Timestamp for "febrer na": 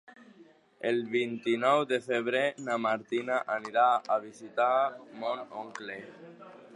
2.05-2.79